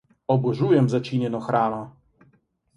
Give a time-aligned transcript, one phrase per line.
[0.27, 1.95] Obožujem začinjeno hrano!